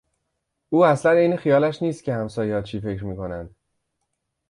او 0.69 0.85
اصلا 0.85 1.11
عین 1.11 1.35
خیالش 1.35 1.81
نیست 1.81 2.03
که 2.03 2.13
همسایهها 2.13 2.61
چی 2.61 2.79
فکر 2.81 3.05
می 3.05 3.17
کنن. 3.17 3.55